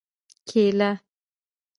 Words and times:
🍌کېله 0.47 0.89